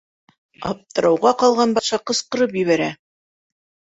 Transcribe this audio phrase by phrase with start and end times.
[0.69, 2.87] Аптырауға ҡалған батша ҡысҡырып ебәрә: